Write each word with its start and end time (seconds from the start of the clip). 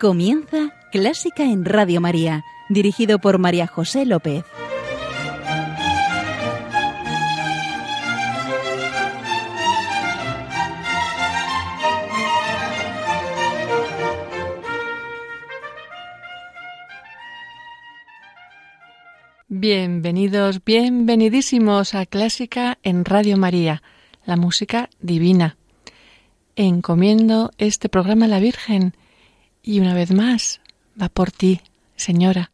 Comienza 0.00 0.76
Clásica 0.92 1.42
en 1.42 1.64
Radio 1.64 2.00
María, 2.00 2.44
dirigido 2.68 3.18
por 3.18 3.38
María 3.38 3.66
José 3.66 4.06
López. 4.06 4.44
Bienvenidos, 19.48 20.64
bienvenidísimos 20.64 21.96
a 21.96 22.06
Clásica 22.06 22.78
en 22.84 23.04
Radio 23.04 23.36
María, 23.36 23.82
la 24.26 24.36
música 24.36 24.90
divina. 25.00 25.56
Encomiendo 26.54 27.50
este 27.58 27.88
programa 27.88 28.26
a 28.26 28.28
la 28.28 28.38
Virgen 28.38 28.94
y 29.62 29.80
una 29.80 29.94
vez 29.94 30.12
más 30.12 30.60
va 31.00 31.08
por 31.08 31.30
ti, 31.30 31.60
Señora. 31.96 32.52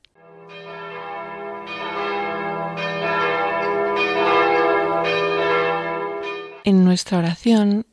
En 6.64 6.84
nuestra 6.84 7.18
oración, 7.18 7.86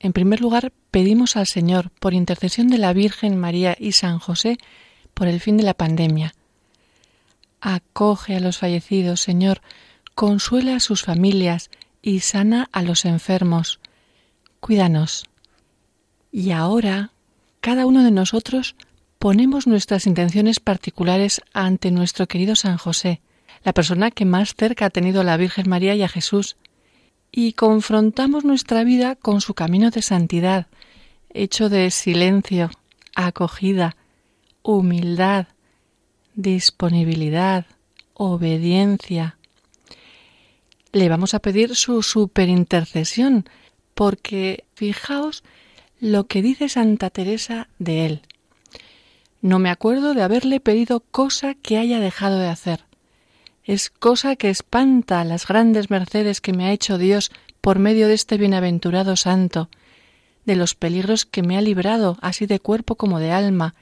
en 0.00 0.12
primer 0.12 0.40
lugar, 0.40 0.72
pedimos 0.90 1.36
al 1.36 1.46
Señor, 1.46 1.90
por 2.00 2.14
intercesión 2.14 2.68
de 2.68 2.78
la 2.78 2.94
Virgen 2.94 3.36
María 3.36 3.76
y 3.78 3.92
San 3.92 4.18
José, 4.18 4.56
por 5.12 5.28
el 5.28 5.40
fin 5.40 5.58
de 5.58 5.64
la 5.64 5.74
pandemia. 5.74 6.34
Acoge 7.60 8.36
a 8.36 8.40
los 8.40 8.58
fallecidos, 8.58 9.20
Señor, 9.20 9.60
consuela 10.14 10.76
a 10.76 10.80
sus 10.80 11.02
familias 11.02 11.70
y 12.00 12.20
sana 12.20 12.68
a 12.72 12.82
los 12.82 13.04
enfermos. 13.04 13.80
Cuídanos. 14.60 15.24
Y 16.32 16.52
ahora 16.52 17.12
cada 17.66 17.84
uno 17.84 18.04
de 18.04 18.12
nosotros 18.12 18.76
ponemos 19.18 19.66
nuestras 19.66 20.06
intenciones 20.06 20.60
particulares 20.60 21.40
ante 21.52 21.90
nuestro 21.90 22.28
querido 22.28 22.54
San 22.54 22.76
José, 22.76 23.22
la 23.64 23.72
persona 23.72 24.12
que 24.12 24.24
más 24.24 24.54
cerca 24.54 24.86
ha 24.86 24.90
tenido 24.90 25.20
a 25.20 25.24
la 25.24 25.36
Virgen 25.36 25.68
María 25.68 25.96
y 25.96 26.04
a 26.04 26.08
Jesús, 26.08 26.56
y 27.32 27.54
confrontamos 27.54 28.44
nuestra 28.44 28.84
vida 28.84 29.16
con 29.16 29.40
su 29.40 29.54
camino 29.54 29.90
de 29.90 30.02
santidad, 30.02 30.68
hecho 31.30 31.68
de 31.68 31.90
silencio, 31.90 32.70
acogida, 33.16 33.96
humildad, 34.62 35.48
disponibilidad, 36.36 37.66
obediencia. 38.14 39.38
Le 40.92 41.08
vamos 41.08 41.34
a 41.34 41.40
pedir 41.40 41.74
su 41.74 42.04
superintercesión, 42.04 43.48
porque 43.92 44.66
fijaos 44.74 45.42
lo 46.00 46.26
que 46.26 46.42
dice 46.42 46.68
Santa 46.68 47.10
Teresa 47.10 47.68
de 47.78 48.06
él. 48.06 48.20
No 49.40 49.58
me 49.58 49.70
acuerdo 49.70 50.14
de 50.14 50.22
haberle 50.22 50.60
pedido 50.60 51.00
cosa 51.00 51.54
que 51.54 51.78
haya 51.78 52.00
dejado 52.00 52.38
de 52.38 52.48
hacer. 52.48 52.84
Es 53.64 53.90
cosa 53.90 54.36
que 54.36 54.50
espanta 54.50 55.24
las 55.24 55.46
grandes 55.46 55.90
mercedes 55.90 56.40
que 56.40 56.52
me 56.52 56.66
ha 56.66 56.72
hecho 56.72 56.98
Dios 56.98 57.30
por 57.60 57.78
medio 57.78 58.08
de 58.08 58.14
este 58.14 58.36
bienaventurado 58.36 59.16
santo, 59.16 59.68
de 60.44 60.56
los 60.56 60.74
peligros 60.74 61.26
que 61.26 61.42
me 61.42 61.56
ha 61.56 61.60
librado 61.60 62.16
así 62.20 62.46
de 62.46 62.60
cuerpo 62.60 62.94
como 62.94 63.18
de 63.18 63.32
alma, 63.32 63.74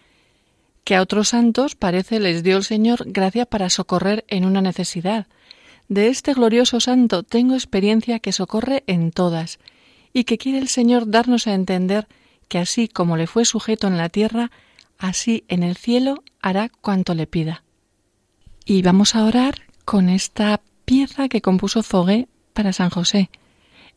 que 0.85 0.97
a 0.97 1.03
otros 1.03 1.31
santos 1.31 1.75
parece 1.75 2.21
les 2.21 2.43
dio 2.43 2.57
el 2.57 2.65
Señor 2.65 3.05
gracia 3.07 3.47
para 3.47 3.71
socorrer 3.71 4.25
en 4.29 4.45
una 4.45 4.61
necesidad. 4.61 5.27
De 5.89 6.09
este 6.09 6.33
glorioso 6.33 6.81
santo 6.81 7.23
tengo 7.23 7.55
experiencia 7.55 8.19
que 8.21 8.33
socorre 8.33 8.85
en 8.87 9.11
todas, 9.11 9.59
y 10.15 10.25
que 10.25 10.39
quiere 10.39 10.59
el 10.59 10.69
Señor 10.69 11.11
darnos 11.11 11.47
a 11.47 11.53
entender 11.53 12.07
que 12.49 12.59
así 12.59 12.89
como 12.89 13.19
le 13.19 13.27
fue 13.27 13.45
sujeto 13.45 13.89
en 13.89 13.99
la 13.99 14.09
tierra, 14.09 14.51
así 14.97 15.45
en 15.49 15.63
el 15.63 15.77
cielo 15.77 16.23
hará 16.41 16.69
cuanto 16.69 17.15
le 17.15 17.27
pida. 17.27 17.65
Y 18.65 18.81
vamos 18.81 19.15
a 19.15 19.25
orar 19.25 19.63
con 19.85 20.09
esta 20.09 20.63
pieza 20.85 21.29
que 21.29 21.43
compuso 21.43 21.83
Fogué 21.83 22.29
para 22.53 22.73
San 22.73 22.91
José. 22.91 23.29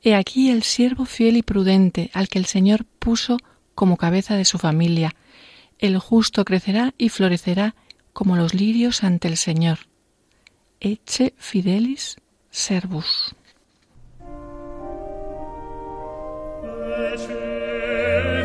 He 0.02 0.16
aquí 0.16 0.50
el 0.50 0.64
siervo 0.64 1.06
fiel 1.06 1.38
y 1.38 1.44
prudente 1.44 2.10
al 2.14 2.28
que 2.28 2.40
el 2.40 2.46
Señor 2.46 2.86
puso 2.86 3.38
como 3.76 3.96
cabeza 3.96 4.36
de 4.36 4.46
su 4.46 4.58
familia. 4.58 5.16
El 5.78 6.00
justo 6.00 6.44
crecerá 6.46 6.96
y 6.98 7.10
florecerá 7.10 7.76
como 8.12 8.36
los 8.36 8.56
lirios 8.56 9.04
ante 9.04 9.28
el 9.28 9.38
Señor. 9.38 9.80
Eche 10.80 11.36
fidelis 11.38 12.18
servus. 12.50 13.36
fece 16.98 18.37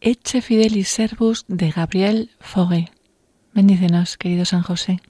Eche 0.00 0.42
Fidelis 0.42 0.88
Servus 0.88 1.46
de 1.48 1.70
Gabriel 1.70 2.30
Foguet. 2.38 2.90
Bendícenos, 3.54 4.18
querido 4.18 4.44
San 4.44 4.62
José. 4.62 5.00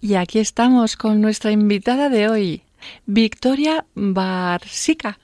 Y 0.00 0.14
aquí 0.14 0.40
estamos 0.40 0.96
con 0.96 1.20
nuestra 1.20 1.52
invitada 1.52 2.08
de 2.08 2.28
hoy, 2.28 2.62
Victoria 3.06 3.86
Barsica. 3.94 5.20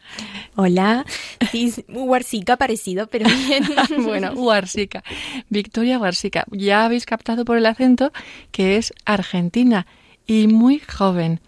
Hola, 0.55 1.05
sí, 1.51 1.73
Warsica 1.89 2.57
parecido, 2.57 3.09
pero 3.09 3.29
bien. 3.29 3.65
bueno, 4.05 4.33
Warsica. 4.33 5.03
Victoria 5.49 5.99
Warsica. 5.99 6.45
Ya 6.53 6.85
habéis 6.85 7.05
captado 7.05 7.45
por 7.45 7.57
el 7.57 7.67
acento 7.67 8.13
que 8.53 8.77
es 8.77 8.93
argentina 9.05 9.87
y 10.27 10.47
muy 10.49 10.81
joven. 10.81 11.41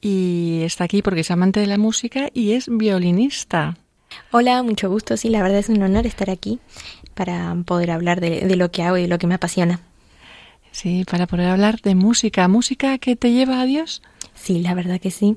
Y 0.00 0.62
está 0.62 0.84
aquí 0.84 1.02
porque 1.02 1.20
es 1.20 1.30
amante 1.30 1.60
de 1.60 1.66
la 1.66 1.78
música 1.78 2.28
y 2.32 2.52
es 2.52 2.66
violinista. 2.68 3.76
Hola, 4.30 4.62
mucho 4.62 4.88
gusto. 4.88 5.16
Sí, 5.16 5.28
la 5.28 5.42
verdad 5.42 5.58
es 5.58 5.68
un 5.68 5.82
honor 5.82 6.06
estar 6.06 6.30
aquí 6.30 6.60
para 7.14 7.56
poder 7.64 7.90
hablar 7.90 8.20
de, 8.20 8.54
lo 8.56 8.70
que 8.70 8.82
hago 8.82 8.96
y 8.96 9.02
de 9.02 9.08
lo 9.08 9.18
que 9.18 9.26
me 9.26 9.34
apasiona. 9.34 9.80
Sí, 10.70 11.04
para 11.10 11.26
poder 11.26 11.48
hablar 11.48 11.80
de 11.80 11.94
música. 11.94 12.46
¿Música 12.48 12.98
que 12.98 13.16
te 13.16 13.32
lleva 13.32 13.60
a 13.60 13.64
Dios? 13.64 14.02
Sí, 14.34 14.60
la 14.60 14.74
verdad 14.74 15.00
que 15.00 15.10
sí. 15.10 15.36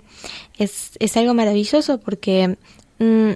Es, 0.57 0.91
es 0.99 1.15
algo 1.17 1.33
maravilloso 1.33 1.99
porque 1.99 2.57
mm, 2.99 3.31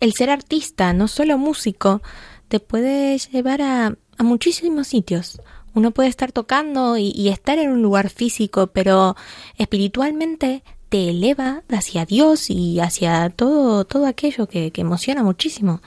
el 0.00 0.12
ser 0.12 0.30
artista, 0.30 0.92
no 0.92 1.08
solo 1.08 1.38
músico, 1.38 2.02
te 2.48 2.60
puede 2.60 3.18
llevar 3.18 3.62
a, 3.62 3.96
a 4.18 4.22
muchísimos 4.22 4.88
sitios. 4.88 5.40
Uno 5.78 5.92
puede 5.92 6.08
estar 6.08 6.32
tocando 6.32 6.98
y, 6.98 7.28
estar 7.28 7.56
en 7.60 7.70
un 7.70 7.82
lugar 7.82 8.10
físico, 8.10 8.66
pero 8.66 9.14
espiritualmente 9.58 10.64
te 10.88 11.10
eleva 11.10 11.62
hacia 11.68 12.04
Dios 12.04 12.50
y 12.50 12.80
hacia 12.80 13.30
todo, 13.30 13.84
todo 13.84 14.06
aquello 14.06 14.48
que, 14.48 14.72
que 14.72 14.80
emociona 14.80 15.22
muchísimo. 15.22 15.80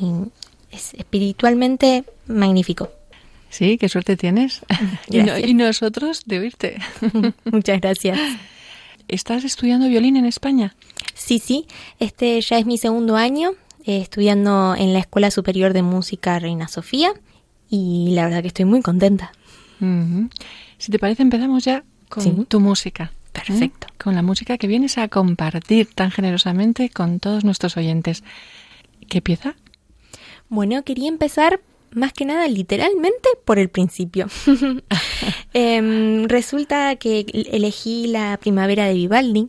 Y 0.00 0.30
es 0.70 0.94
espiritualmente 0.94 2.04
magnífico. 2.28 2.88
Sí, 3.50 3.78
qué 3.78 3.88
suerte 3.88 4.16
tienes. 4.16 4.60
y, 5.08 5.54
nosotros 5.54 6.22
de 6.24 6.38
oírte. 6.38 6.76
Muchas 7.44 7.80
gracias. 7.80 8.20
¿Estás 9.08 9.42
estudiando 9.42 9.88
violín 9.88 10.16
en 10.16 10.26
España? 10.26 10.76
Sí, 11.14 11.40
sí. 11.40 11.66
Este 11.98 12.40
ya 12.42 12.58
es 12.58 12.66
mi 12.66 12.78
segundo 12.78 13.16
año 13.16 13.54
eh, 13.84 13.98
estudiando 13.98 14.76
en 14.78 14.92
la 14.92 15.00
Escuela 15.00 15.32
Superior 15.32 15.72
de 15.72 15.82
Música 15.82 16.38
Reina 16.38 16.68
Sofía 16.68 17.12
y 17.68 18.10
la 18.12 18.24
verdad 18.24 18.42
que 18.42 18.48
estoy 18.48 18.64
muy 18.64 18.82
contenta. 18.82 19.32
Si 20.78 20.90
te 20.90 20.98
parece, 20.98 21.22
empezamos 21.22 21.64
ya 21.64 21.84
con 22.08 22.46
tu 22.46 22.60
música. 22.60 23.12
Perfecto. 23.32 23.88
Con 23.98 24.14
la 24.14 24.22
música 24.22 24.56
que 24.56 24.66
vienes 24.66 24.96
a 24.96 25.08
compartir 25.08 25.88
tan 25.94 26.10
generosamente 26.10 26.88
con 26.88 27.20
todos 27.20 27.44
nuestros 27.44 27.76
oyentes. 27.76 28.24
¿Qué 29.08 29.20
pieza? 29.20 29.56
Bueno, 30.48 30.82
quería 30.84 31.08
empezar 31.08 31.60
más 31.92 32.12
que 32.12 32.24
nada 32.24 32.48
literalmente 32.48 33.28
por 33.44 33.58
el 33.58 33.68
principio. 33.68 34.28
Em, 35.54 36.28
resulta 36.28 36.96
que 36.96 37.24
elegí 37.32 38.08
la 38.08 38.36
primavera 38.36 38.84
de 38.84 38.92
Vivaldi, 38.92 39.48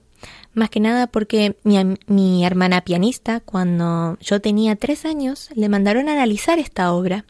más 0.54 0.70
que 0.70 0.80
nada 0.80 1.08
porque 1.08 1.58
mi, 1.64 1.78
mi, 2.08 2.46
hermana 2.46 2.80
pianista, 2.80 3.42
cuando 3.42 4.18
yo 4.22 4.40
tenía 4.40 4.78
tres 4.78 5.04
años, 5.04 5.50
le 5.54 5.68
mandaron 5.68 6.08
a 6.08 6.14
analizar 6.14 6.60
esta 6.60 6.94
obra. 6.94 7.26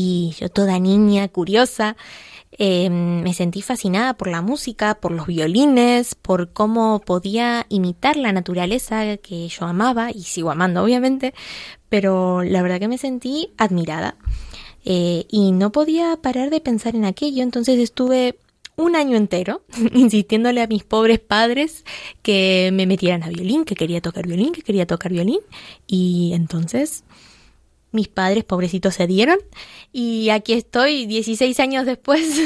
Y 0.00 0.32
yo 0.38 0.48
toda 0.48 0.78
niña, 0.78 1.26
curiosa, 1.26 1.96
em, 2.52 3.20
me 3.22 3.34
sentí 3.34 3.62
fascinada 3.62 4.14
por 4.14 4.28
la 4.28 4.42
música, 4.42 4.94
por 5.00 5.10
los 5.10 5.26
violines, 5.26 6.14
por 6.14 6.52
cómo 6.52 7.00
podía 7.00 7.66
imitar 7.68 8.16
la 8.16 8.30
naturaleza 8.30 9.16
que 9.16 9.48
yo 9.48 9.66
amaba 9.66 10.12
y 10.12 10.22
sigo 10.22 10.52
amando 10.52 10.84
obviamente, 10.84 11.34
pero 11.88 12.44
la 12.44 12.62
verdad 12.62 12.78
que 12.78 12.86
me 12.86 12.96
sentí 12.96 13.52
admirada. 13.58 14.14
Eh, 14.84 15.26
y 15.30 15.50
no 15.50 15.72
podía 15.72 16.16
parar 16.22 16.50
de 16.50 16.60
pensar 16.60 16.94
en 16.94 17.04
aquello, 17.04 17.42
entonces 17.42 17.80
estuve 17.80 18.38
un 18.76 18.94
año 18.94 19.16
entero 19.16 19.62
insistiéndole 19.94 20.62
a 20.62 20.68
mis 20.68 20.84
pobres 20.84 21.18
padres 21.18 21.84
que 22.22 22.70
me 22.72 22.86
metieran 22.86 23.24
a 23.24 23.30
violín, 23.30 23.64
que 23.64 23.74
quería 23.74 24.00
tocar 24.00 24.28
violín, 24.28 24.52
que 24.52 24.62
quería 24.62 24.86
tocar 24.86 25.10
violín. 25.10 25.40
Y 25.88 26.30
entonces 26.34 27.02
mis 27.92 28.08
padres 28.08 28.44
pobrecitos 28.44 28.94
se 28.94 29.06
dieron 29.06 29.38
y 29.92 30.30
aquí 30.30 30.52
estoy 30.52 31.06
16 31.06 31.58
años 31.60 31.86
después. 31.86 32.22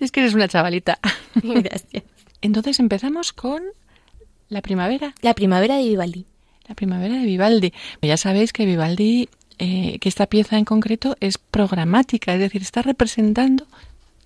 es 0.00 0.12
que 0.12 0.20
eres 0.20 0.34
una 0.34 0.48
chavalita. 0.48 0.98
Gracias. 1.42 2.04
Entonces 2.40 2.78
empezamos 2.78 3.32
con 3.32 3.62
la 4.48 4.62
primavera. 4.62 5.14
La 5.22 5.34
primavera 5.34 5.76
de 5.76 5.84
Vivaldi. 5.84 6.26
La 6.68 6.74
primavera 6.74 7.14
de 7.14 7.24
Vivaldi. 7.24 7.72
Ya 8.02 8.16
sabéis 8.16 8.52
que 8.52 8.64
Vivaldi, 8.64 9.28
eh, 9.58 9.98
que 10.00 10.08
esta 10.08 10.26
pieza 10.26 10.56
en 10.58 10.64
concreto 10.64 11.16
es 11.20 11.38
programática, 11.38 12.34
es 12.34 12.40
decir, 12.40 12.62
está 12.62 12.82
representando 12.82 13.66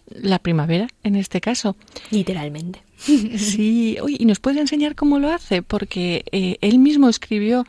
la 0.07 0.39
primavera 0.39 0.89
en 1.03 1.17
este 1.17 1.41
caso. 1.41 1.77
Literalmente. 2.11 2.83
Sí, 2.97 3.99
y 4.07 4.25
nos 4.25 4.41
puede 4.41 4.61
enseñar 4.61 4.95
cómo 4.95 5.19
lo 5.19 5.31
hace, 5.31 5.63
porque 5.63 6.25
eh, 6.33 6.57
él 6.61 6.79
mismo 6.79 7.09
escribió 7.09 7.67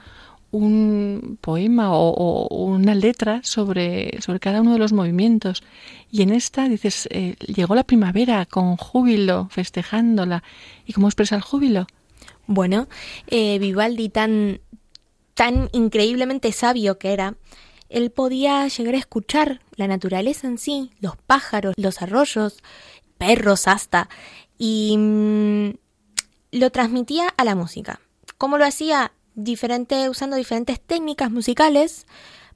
un 0.56 1.38
poema 1.42 1.90
o, 1.94 2.48
una 2.48 2.96
letra 2.96 3.42
sobre, 3.44 4.22
sobre 4.22 4.40
cada 4.40 4.62
uno 4.62 4.74
de 4.74 4.80
los 4.80 4.94
movimientos. 4.94 5.63
Y 6.12 6.22
en 6.22 6.31
esta 6.31 6.68
dices, 6.69 7.07
eh, 7.12 7.36
llegó 7.40 7.75
la 7.75 7.84
primavera 7.84 8.46
con 8.46 8.78
júbilo, 8.78 9.48
festejándola. 9.52 10.44
¿Y 10.86 10.94
cómo 10.94 11.07
expresa 11.07 11.36
el 11.36 11.42
júbilo? 11.42 11.88
Bueno, 12.48 12.88
eh, 13.28 13.60
Vivaldi 13.60 14.10
tan, 14.10 14.62
tan 15.34 15.69
increíblemente 15.74 16.52
sabio 16.52 16.98
que 16.98 17.12
era, 17.12 17.36
él 17.90 18.12
podía 18.12 18.68
llegar 18.68 18.96
a 18.96 19.00
escuchar 19.00 19.62
la 19.75 19.88
naturaleza 19.88 20.48
en 20.48 20.58
sí, 20.58 20.92
los 21.00 21.18
pájaros, 21.18 21.74
los 21.78 22.01
arroyos, 22.01 22.58
perros 23.18 23.68
hasta, 23.68 24.10
y 24.58 24.96
mm, 24.98 25.69
lo 26.51 26.69
transmitía 26.72 27.30
a 27.36 27.44
la 27.44 27.56
música. 27.56 28.00
¿Cómo 28.38 28.58
lo 28.58 28.66
hacía? 28.66 29.12
Diferente, 29.36 30.10
usando 30.10 30.36
diferentes 30.36 30.80
técnicas 30.80 31.30
musicales 31.30 32.08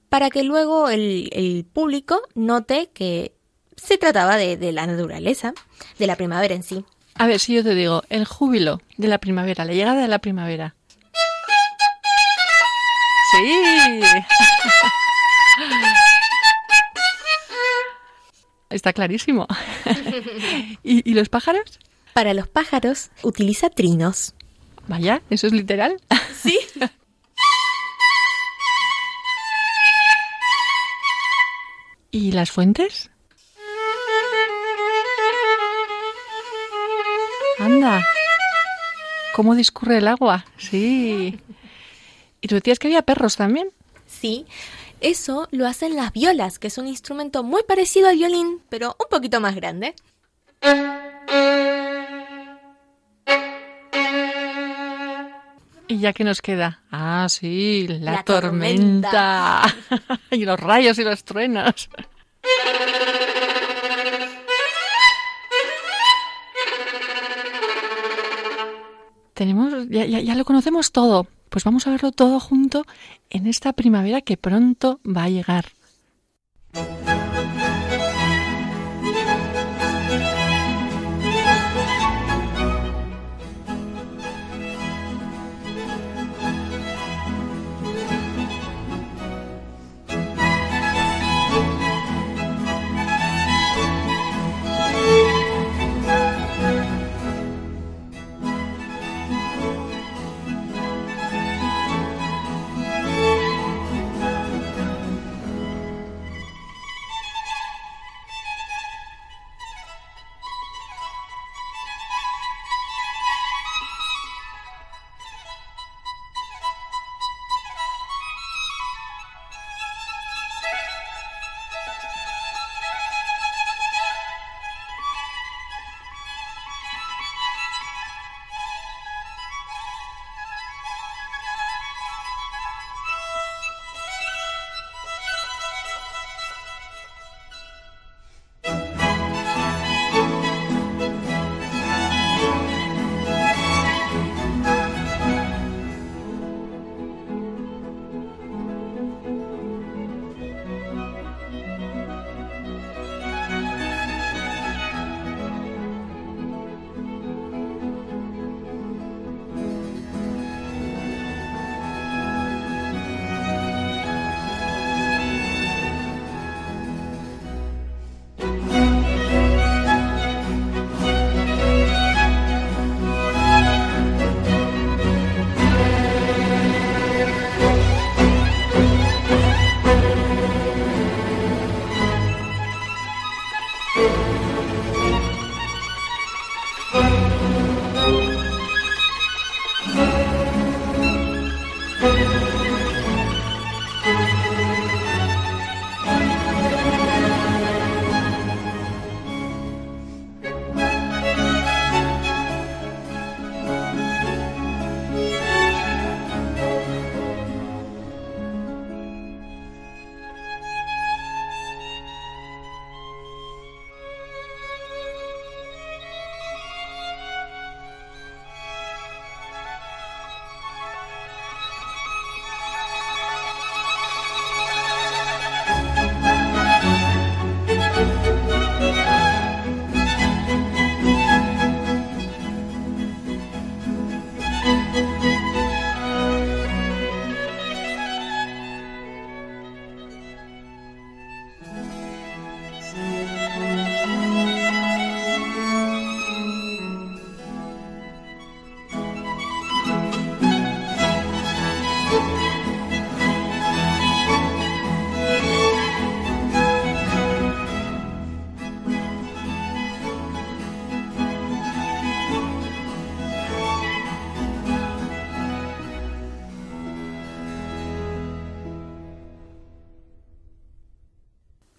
para 0.10 0.30
que 0.30 0.44
luego 0.44 0.90
el, 0.90 1.66
público 1.72 2.22
note 2.34 2.90
que 2.94 3.34
se 3.76 3.98
trataba 3.98 4.38
de 4.38 4.72
la 4.72 4.88
naturaleza, 4.88 5.54
de 5.98 6.08
la 6.08 6.16
primavera 6.16 6.56
en 6.56 6.64
sí. 6.64 6.84
A 7.20 7.28
ver, 7.28 7.40
si 7.42 7.54
yo 7.54 7.64
te 7.64 7.76
digo, 7.76 8.04
el 8.10 8.24
júbilo 8.24 8.82
de 8.96 9.10
la 9.10 9.18
primavera, 9.18 9.66
la 9.66 9.74
llegada 9.74 10.02
de 10.02 10.08
la 10.08 10.20
primavera. 10.20 10.76
Sí. 13.32 13.60
Está 18.70 18.94
clarísimo. 18.94 19.48
¿Y, 20.84 21.14
los 21.14 21.28
pájaros? 21.28 21.80
Para 22.14 22.34
los 22.34 22.48
pájaros 22.48 23.10
utiliza 23.22 23.70
trinos. 23.70 24.34
Vaya, 24.90 25.22
¿eso 25.30 25.48
es 25.48 25.54
literal? 25.54 26.02
Sí. 26.40 26.58
¿Y 32.12 32.32
las 32.32 32.50
fuentes? 32.50 33.12
Anda. 37.60 38.02
¿Cómo 39.34 39.54
discurre 39.54 39.98
el 39.98 40.08
agua? 40.08 40.46
Sí. 40.58 41.38
¿Y 42.40 42.48
tú 42.48 42.56
decías 42.56 42.80
que 42.80 42.88
había 42.88 43.02
perros 43.02 43.36
también? 43.36 43.68
Sí. 44.08 44.46
Eso 45.02 45.50
lo 45.52 45.68
hacen 45.68 45.98
las 45.98 46.14
violas, 46.14 46.58
que 46.58 46.68
es 46.68 46.78
un 46.78 46.88
instrumento 46.88 47.44
muy 47.44 47.64
parecido 47.64 48.08
al 48.08 48.16
violín, 48.16 48.62
pero 48.70 48.96
un 48.98 49.08
poquito 49.10 49.42
más 49.42 49.56
grande. 49.56 49.94
¿Y 55.90 55.98
ya 55.98 56.14
qué 56.14 56.24
nos 56.24 56.42
queda? 56.42 56.84
Ah, 56.92 57.26
sí, 57.30 57.88
la, 57.90 58.24
tormenta. 58.24 59.64
y 60.32 60.46
los 60.46 60.60
rayos 60.60 61.00
y 61.00 61.04
los 61.04 61.24
truenos. 61.24 61.90
tenemos, 69.40 69.88
ya, 69.88 70.06
ya, 70.06 70.36
lo 70.36 70.44
conocemos 70.44 70.92
todo. 70.92 71.26
Pues 71.50 71.64
vamos 71.64 71.88
a 71.88 71.92
verlo 71.92 72.12
todo 72.12 72.42
junto 72.42 72.86
en 73.30 73.48
esta 73.48 73.72
primavera 73.72 74.20
que 74.20 74.36
pronto 74.36 75.00
va 75.06 75.24
a 75.24 75.30
llegar. 75.30 75.72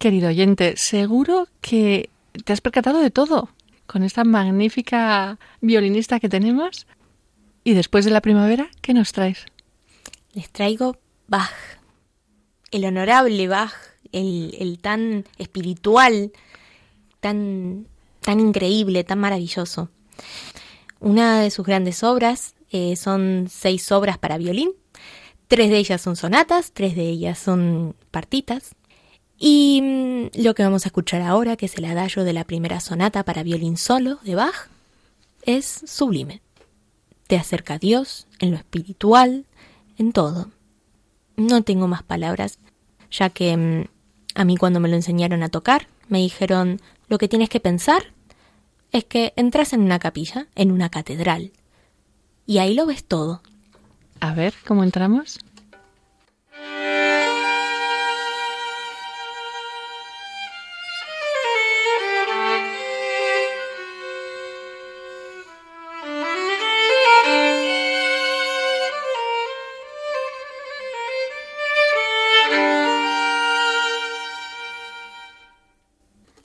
Querido 0.01 0.29
oyente, 0.29 0.73
seguro 0.77 1.47
que 1.61 2.09
te 2.43 2.53
has 2.53 2.59
percatado 2.59 3.01
de 3.01 3.11
todo 3.11 3.49
con 3.85 4.01
esta 4.01 4.23
magnífica 4.23 5.37
violinista 5.61 6.19
que 6.19 6.27
tenemos. 6.27 6.87
Y 7.63 7.75
después 7.75 8.03
de 8.03 8.09
la 8.09 8.21
primavera, 8.21 8.71
¿qué 8.81 8.95
nos 8.95 9.11
traes? 9.11 9.45
Les 10.33 10.49
traigo 10.49 10.97
Bach, 11.27 11.51
el 12.71 12.85
honorable 12.85 13.47
Bach, 13.47 13.75
el, 14.11 14.55
el 14.57 14.79
tan 14.79 15.25
espiritual, 15.37 16.31
tan, 17.19 17.85
tan 18.21 18.39
increíble, 18.39 19.03
tan 19.03 19.19
maravilloso. 19.19 19.91
Una 20.99 21.41
de 21.41 21.51
sus 21.51 21.63
grandes 21.63 22.01
obras 22.01 22.55
eh, 22.71 22.95
son 22.95 23.49
seis 23.51 23.91
obras 23.91 24.17
para 24.17 24.39
violín. 24.39 24.71
Tres 25.47 25.69
de 25.69 25.77
ellas 25.77 26.01
son 26.01 26.15
sonatas, 26.15 26.71
tres 26.71 26.95
de 26.95 27.07
ellas 27.07 27.37
son 27.37 27.95
partitas. 28.09 28.73
Y 29.43 29.81
mm, 29.81 30.43
lo 30.43 30.53
que 30.53 30.61
vamos 30.61 30.85
a 30.85 30.89
escuchar 30.89 31.23
ahora, 31.23 31.57
que 31.57 31.65
es 31.65 31.75
el 31.75 31.85
adagio 31.85 32.23
de 32.23 32.31
la 32.31 32.43
primera 32.43 32.79
sonata 32.79 33.23
para 33.23 33.41
violín 33.41 33.75
solo 33.75 34.19
de 34.23 34.35
Bach, 34.35 34.69
es 35.41 35.81
sublime. 35.87 36.41
Te 37.25 37.37
acerca 37.37 37.73
a 37.73 37.79
Dios 37.79 38.27
en 38.37 38.51
lo 38.51 38.57
espiritual, 38.57 39.45
en 39.97 40.13
todo. 40.13 40.51
No 41.37 41.63
tengo 41.63 41.87
más 41.87 42.03
palabras, 42.03 42.59
ya 43.09 43.31
que 43.31 43.57
mm, 43.57 43.85
a 44.35 44.45
mí 44.45 44.57
cuando 44.57 44.79
me 44.79 44.89
lo 44.89 44.95
enseñaron 44.95 45.41
a 45.41 45.49
tocar, 45.49 45.87
me 46.07 46.19
dijeron, 46.19 46.79
lo 47.07 47.17
que 47.17 47.27
tienes 47.27 47.49
que 47.49 47.59
pensar 47.59 48.13
es 48.91 49.05
que 49.05 49.33
entras 49.37 49.73
en 49.73 49.81
una 49.81 49.97
capilla, 49.97 50.45
en 50.53 50.71
una 50.71 50.89
catedral, 50.89 51.51
y 52.45 52.59
ahí 52.59 52.75
lo 52.75 52.85
ves 52.85 53.03
todo. 53.05 53.41
A 54.19 54.35
ver, 54.35 54.53
¿cómo 54.67 54.83
entramos? 54.83 55.39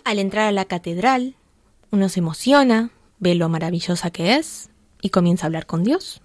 Al 0.07 0.21
entrar 0.21 0.47
a 0.47 0.53
la 0.53 0.67
catedral, 0.67 1.35
uno 1.91 2.09
se 2.09 2.21
emociona, 2.21 2.91
ve 3.19 3.35
lo 3.35 3.49
maravillosa 3.49 4.13
que 4.13 4.37
es 4.37 4.71
y 5.03 5.11
comienza 5.11 5.43
a 5.43 5.47
hablar 5.49 5.67
con 5.67 5.83
Dios. 5.83 6.23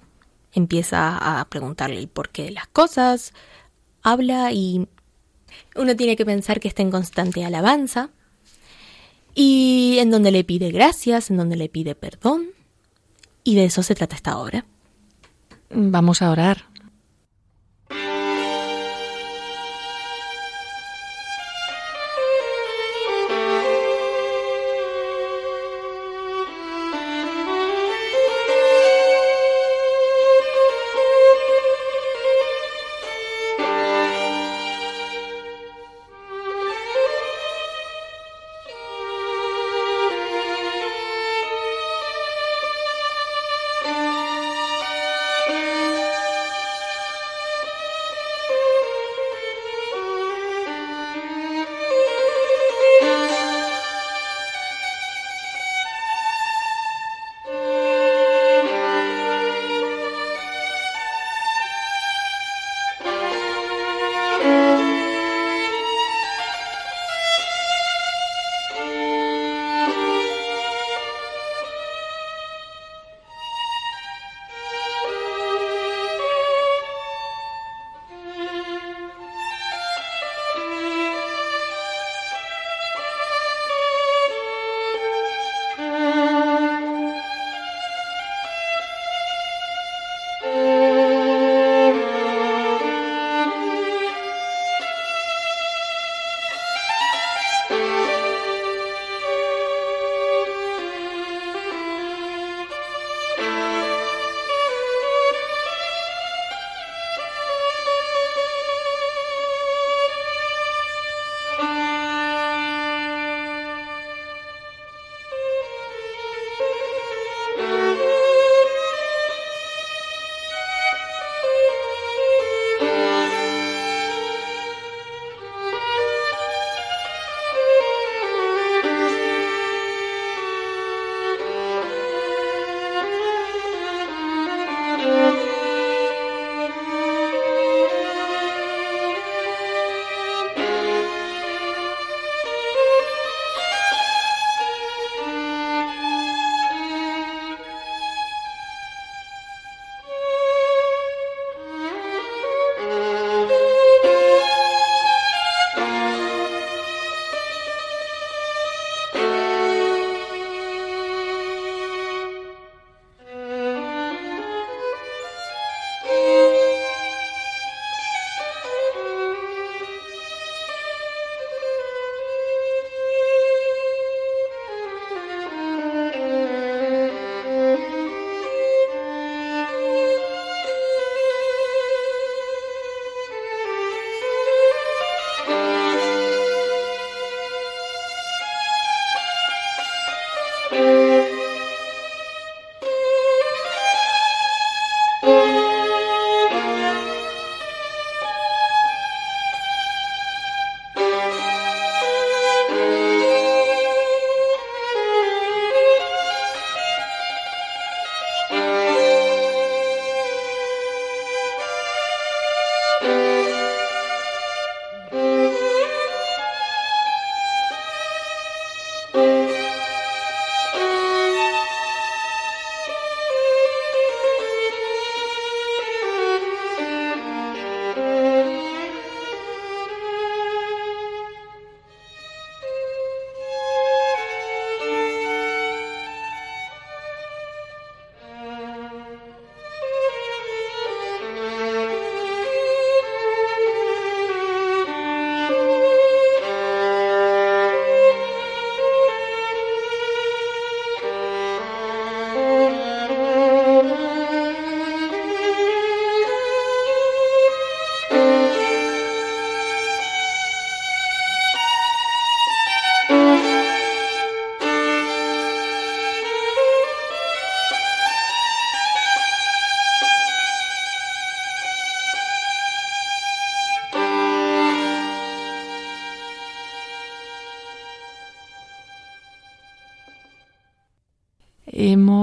Empieza 0.54 1.18
a 1.18 1.44
preguntarle 1.46 1.98
el 1.98 2.08
porqué 2.08 2.44
de 2.44 2.52
las 2.52 2.68
cosas, 2.68 3.34
habla 4.04 4.52
y 4.52 4.88
uno 5.76 5.96
tiene 5.96 6.16
que 6.16 6.28
pensar 6.28 6.60
que 6.60 6.68
está 6.68 6.84
en 6.84 6.92
constante 6.92 7.44
alabanza 7.44 8.12
y 9.34 9.98
en 9.98 10.12
donde 10.12 10.30
le 10.30 10.44
pide 10.44 10.70
gracias, 10.70 11.32
en 11.32 11.38
donde 11.38 11.56
le 11.56 11.68
pide 11.68 11.96
perdón. 11.96 12.50
Y 13.44 13.56
de 13.56 13.66
eso 13.66 13.82
se 13.82 13.96
trata 13.96 14.16
esta 14.16 14.38
obra. 14.38 14.64
Vamos 15.72 16.22
a 16.22 16.30
orar. 16.30 16.71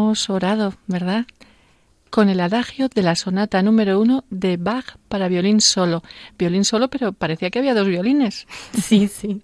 Hemos 0.08 0.30
orado, 0.30 0.72
¿verdad? 0.86 1.26
Con 2.08 2.30
el 2.30 2.40
adagio 2.40 2.88
de 2.88 3.02
la 3.02 3.14
sonata 3.14 3.62
número 3.62 4.00
uno 4.00 4.24
de 4.30 4.56
Bach 4.56 4.96
para 5.06 5.28
violín 5.28 5.60
solo. 5.60 6.02
Violín 6.38 6.64
solo, 6.64 6.88
pero 6.88 7.12
parecía 7.12 7.50
que 7.50 7.58
había 7.58 7.74
dos 7.74 7.86
violines. 7.86 8.46
Sí, 8.82 9.06
sí. 9.08 9.42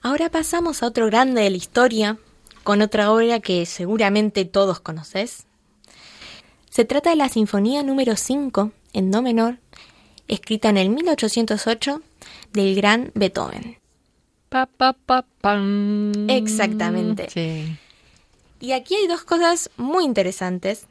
Ahora 0.00 0.30
pasamos 0.30 0.82
a 0.82 0.86
otro 0.86 1.06
grande 1.06 1.42
de 1.42 1.50
la 1.50 1.56
historia, 1.56 2.18
con 2.62 2.82
otra 2.82 3.10
obra 3.10 3.40
que 3.40 3.66
seguramente 3.66 4.44
todos 4.44 4.78
conocés. 4.78 5.46
Se 6.70 6.84
trata 6.84 7.10
de 7.10 7.16
la 7.16 7.28
Sinfonía 7.28 7.82
número 7.82 8.14
5 8.14 8.70
en 8.92 9.10
Do 9.10 9.22
menor, 9.22 9.58
escrita 10.28 10.68
en 10.68 10.76
el 10.76 10.90
1808 10.90 12.00
del 12.52 12.76
gran 12.76 13.10
Beethoven. 13.16 13.78
Pa, 14.50 14.66
pa, 14.66 14.92
pa, 14.92 15.24
pam. 15.40 16.30
Exactamente. 16.30 17.28
Sí. 17.28 17.76
Y 18.64 18.72
aquí 18.72 18.94
hay 18.94 19.06
dos 19.06 19.24
cosas 19.24 19.68
muy 19.76 20.04
interesantes. 20.04 20.86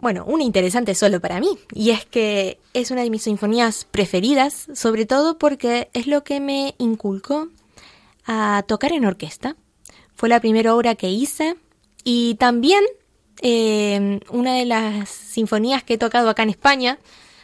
Bueno, 0.00 0.24
una 0.26 0.42
interesante 0.42 0.96
solo 0.96 1.20
para 1.20 1.38
mí, 1.38 1.56
y 1.72 1.90
es 1.90 2.04
que 2.04 2.58
es 2.72 2.90
una 2.90 3.02
de 3.02 3.10
mis 3.10 3.22
sinfonías 3.22 3.84
preferidas, 3.84 4.66
sobre 4.74 5.06
todo 5.06 5.38
porque 5.38 5.88
es 5.92 6.08
lo 6.08 6.24
que 6.24 6.40
me 6.40 6.74
inculcó 6.78 7.50
a 8.26 8.64
tocar 8.66 8.90
en 8.90 9.04
orquesta. 9.04 9.54
Fue 10.16 10.28
la 10.28 10.40
primera 10.40 10.74
obra 10.74 10.96
que 10.96 11.08
hice 11.08 11.54
y 12.02 12.34
también 12.34 12.82
eh, 13.42 14.18
una 14.30 14.56
de 14.56 14.64
las 14.64 15.08
sinfonías 15.08 15.84
que 15.84 15.94
he 15.94 15.98
tocado 15.98 16.28
acá 16.28 16.42
en 16.42 16.50
España. 16.50 16.98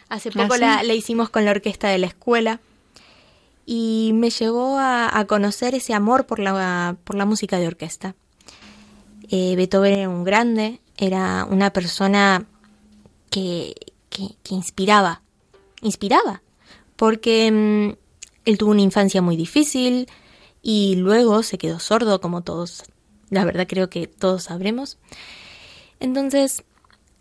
Hace 0.09 0.33
poco 0.33 0.55
¿Ah, 0.55 0.57
sí? 0.57 0.61
la, 0.61 0.83
la 0.83 0.95
hicimos 0.95 1.31
con 1.31 1.45
la 1.45 1.53
orquesta 1.53 1.89
de 1.89 1.99
la 1.99 2.09
escuela 2.09 2.59
y 3.67 4.11
me 4.15 4.31
llevó 4.31 4.79
a, 4.79 5.17
a 5.17 5.27
conocer 5.27 5.77
ese 5.77 5.95
amor 5.95 6.27
por 6.27 6.41
la, 6.41 6.97
por 7.05 7.15
la 7.15 7.25
música 7.25 7.61
de 7.61 7.69
orquesta. 7.69 8.17
Eh, 9.31 9.55
Beethoven 9.57 9.99
era 9.99 10.09
un 10.09 10.25
grande, 10.25 10.81
era 10.97 11.47
una 11.49 11.73
persona 11.73 12.47
que, 13.31 13.75
que, 14.11 14.55
inspiraba, 14.55 15.23
inspiraba, 15.83 16.43
porque 16.97 17.51
mm, 17.51 17.97
él 18.45 18.59
tuvo 18.59 18.73
una 18.73 18.83
infancia 18.83 19.23
muy 19.23 19.37
difícil 19.37 20.09
y 20.63 20.97
luego 20.97 21.45
se 21.45 21.59
quedó 21.59 21.79
sordo, 21.79 22.21
como 22.21 22.43
todos, 22.43 22.83
la 23.31 23.45
verdad 23.45 23.67
creo 23.69 23.89
que 23.89 24.09
todos 24.09 24.45
sabremos. 24.45 24.99
Entonces, 26.01 26.65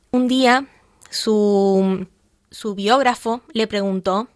un 0.09 0.27
día 0.27 0.67
su, 1.11 2.07
su 2.49 2.73
biógrafo 2.73 3.41
le 3.53 3.67
preguntó 3.67 4.27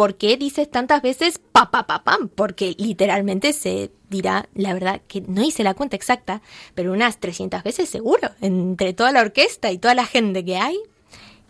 ¿por 0.00 0.16
qué 0.16 0.38
dices 0.38 0.70
tantas 0.70 1.02
veces 1.02 1.38
pa 1.52 1.70
pa 1.70 1.86
pa? 1.86 2.02
Porque 2.34 2.74
literalmente 2.78 3.52
se 3.52 3.90
dirá, 4.10 4.48
la 4.54 4.74
verdad 4.74 5.00
que 5.08 5.22
no 5.22 5.42
hice 5.42 5.62
la 5.64 5.74
cuenta 5.74 5.96
exacta, 5.96 6.42
pero 6.74 6.92
unas 6.92 7.18
300 7.18 7.62
veces 7.62 7.88
seguro, 7.88 8.28
entre 8.40 8.92
toda 8.92 9.12
la 9.12 9.20
orquesta 9.20 9.70
y 9.72 9.78
toda 9.78 9.94
la 9.94 10.04
gente 10.06 10.44
que 10.44 10.56
hay. 10.58 10.76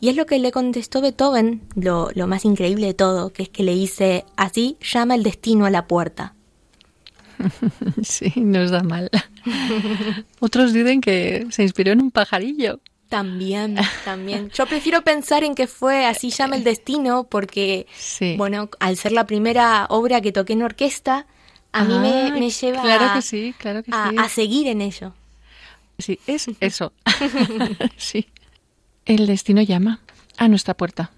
Y 0.03 0.09
es 0.09 0.16
lo 0.16 0.25
que 0.27 0.38
le 0.38 0.53
contestó 0.53 1.01
Beethoven, 1.03 1.61
lo, 1.75 2.11
lo 2.14 2.27
más 2.27 2.44
increíble 2.44 2.87
de 2.87 2.94
todo, 2.94 3.33
que 3.33 3.42
es 3.42 3.49
que 3.51 3.62
le 3.64 3.75
dice, 3.75 4.25
así 4.37 4.77
llama 4.81 5.14
el 5.14 5.23
destino 5.23 5.66
a 5.66 5.70
la 5.70 5.87
puerta. 5.87 6.35
Sí, 8.03 8.33
nos 8.37 8.70
da 8.70 8.83
mal. 8.83 9.11
Otros 10.40 10.73
dicen 10.73 11.01
que 11.01 11.46
se 11.51 11.62
inspiró 11.62 11.92
en 11.92 12.01
un 12.03 12.11
pajarillo. 12.11 12.81
También, 13.09 13.77
también. 14.05 14.51
Yo 14.51 14.66
prefiero 14.66 15.03
pensar 15.03 15.42
en 15.44 15.55
que 15.55 15.66
fue 15.66 16.07
así 16.07 16.31
llama 16.31 16.57
el 16.57 16.64
destino, 16.64 17.25
porque, 17.25 17.87
Sí. 17.96 18.35
bueno, 18.37 18.70
al 18.79 18.96
ser 18.96 19.12
la 19.12 19.27
primera 19.27 19.87
obra 19.90 20.20
que 20.20 20.33
toqué 20.33 20.53
en 20.53 20.62
orquesta, 20.62 21.27
a 21.72 21.85
mí 21.85 21.98
me, 21.98 22.26
Ah, 22.28 22.30
me 22.33 22.50
lleva 22.50 22.83
Claro 22.83 23.04
a, 23.06 23.14
que 23.14 23.22
sí, 23.22 23.54
claro 23.59 23.83
que 23.83 23.90
a- 23.94 24.11
sí. 24.11 24.16
a 24.18 24.28
seguir 24.28 24.66
en 24.68 24.80
ello. 24.80 25.12
Sí, 25.98 26.18
es 26.26 26.46
eso. 26.61 26.92
sí. 27.96 28.26
El 29.04 29.26
destino 29.26 29.61
llama 29.62 30.00
a 30.37 30.48
nuestra 30.48 30.74
puerta. 30.74 31.11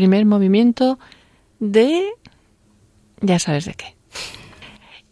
Primer 0.00 0.24
movimiento 0.24 0.98
de... 1.58 2.08
ya 3.20 3.38
sabes 3.38 3.66
de 3.66 3.74
qué. 3.74 3.94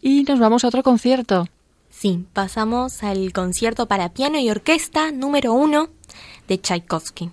Y 0.01 0.23
nos 0.23 0.39
vamos 0.39 0.63
a 0.63 0.69
otro 0.69 0.81
concierto. 0.81 1.47
Sí, 1.91 2.25
pasamos 2.33 3.03
al 3.03 3.31
concierto 3.31 3.87
para 3.87 4.13
piano 4.13 4.39
y 4.39 4.49
orquesta 4.49 5.11
número 5.11 5.53
uno 5.53 5.89
de 6.47 6.57
Tchaikovsky. 6.59 7.29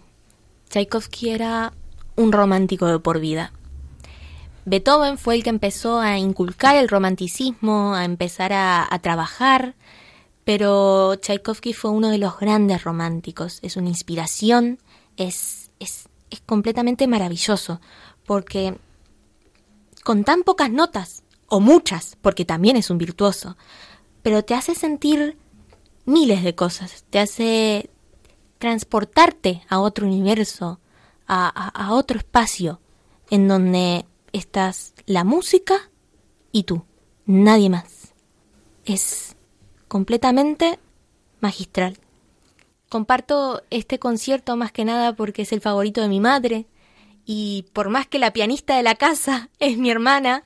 Tchaikovsky 0.69 1.31
era 1.31 1.73
un 2.15 2.31
romántico 2.31 2.85
de 2.89 2.99
por 2.99 3.21
vida. 3.21 3.53
Beethoven 4.67 5.17
fue 5.17 5.37
el 5.37 5.43
que 5.43 5.49
empezó 5.49 6.01
a 6.01 6.19
inculcar 6.19 6.77
el 6.77 6.89
romanticismo, 6.89 7.95
a 7.95 8.05
empezar 8.05 8.53
a, 8.53 8.87
trabajar, 9.01 9.77
pero 10.45 11.15
Tchaikovsky 11.15 11.73
fue 11.73 11.91
uno 11.91 12.11
de 12.11 12.19
los 12.19 12.39
grandes 12.39 12.85
románticos. 12.85 13.61
Es 13.63 13.79
una 13.79 13.89
inspiración, 13.89 14.79
es, 15.17 15.71
es 15.81 16.11
es 16.31 16.41
completamente 16.41 17.07
maravilloso, 17.07 17.81
porque 18.25 18.79
con 20.05 20.25
tan 20.25 20.43
pocas 20.43 20.71
notas, 20.71 21.23
o 21.49 21.61
muchas, 21.61 22.17
porque 22.23 22.45
también 22.45 22.77
es 22.77 22.91
un 22.91 22.99
virtuoso, 22.99 23.57
pero 24.23 24.45
te 24.45 24.55
hace 24.55 24.75
sentir 24.75 25.39
miles 26.05 26.43
de 26.43 26.55
cosas, 26.55 27.05
te 27.11 27.19
hace 27.19 27.91
transportarte 28.59 29.63
a 29.69 29.81
otro 29.81 30.07
universo, 30.07 30.81
a, 31.29 31.49
a, 31.49 31.93
otro 31.93 32.19
espacio, 32.19 32.81
en 33.31 33.49
donde 33.49 34.07
estás 34.33 34.95
la 35.07 35.25
música 35.25 35.91
y 36.53 36.63
tú, 36.63 36.85
nadie 37.27 37.69
más. 37.69 38.15
Es 38.85 39.37
completamente 39.89 40.79
magistral. 41.41 41.99
Comparto 42.89 43.63
este 43.71 43.99
concierto 43.99 44.57
más 44.57 44.73
que 44.73 44.85
nada 44.85 45.15
porque 45.15 45.43
es 45.43 45.53
el 45.53 45.61
favorito 45.61 46.01
de 46.01 46.09
mi 46.09 46.21
madre 46.21 46.67
y 47.25 47.67
por 47.73 47.89
más 47.89 48.07
que 48.07 48.19
la 48.19 48.33
pianista 48.33 48.77
de 48.77 48.83
la 48.83 48.95
casa 48.95 49.51
es 49.59 49.77
mi 49.77 49.91
hermana, 49.91 50.45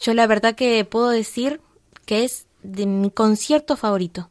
yo 0.00 0.14
la 0.14 0.26
verdad 0.26 0.54
que 0.54 0.84
puedo 0.84 1.10
decir 1.10 1.60
que 2.06 2.24
es 2.24 2.46
de 2.62 2.86
mi 2.86 3.10
concierto 3.10 3.76
favorito. 3.76 4.30